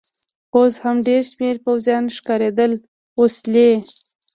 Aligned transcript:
اوس 0.55 0.73
هم 0.83 0.95
ډېر 1.07 1.21
شمېر 1.31 1.55
پوځیان 1.65 2.03
ښکارېدل، 2.17 2.71
وسلې. 3.19 3.71